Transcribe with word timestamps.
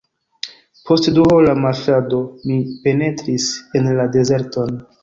Post 0.89 1.09
duhora 1.17 1.53
marŝado, 1.65 2.23
mi 2.49 2.59
penetris 2.89 3.51
en 3.81 3.95
la 4.03 4.13
dezerton. 4.19 4.79